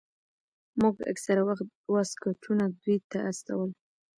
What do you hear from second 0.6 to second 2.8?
موږ اکثره وخت واسکټونه